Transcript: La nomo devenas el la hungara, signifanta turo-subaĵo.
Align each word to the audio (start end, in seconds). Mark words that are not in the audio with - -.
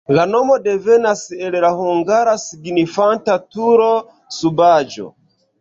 La 0.17 0.21
nomo 0.29 0.53
devenas 0.67 1.21
el 1.49 1.57
la 1.65 1.69
hungara, 1.81 2.35
signifanta 2.45 3.37
turo-subaĵo. 3.57 5.07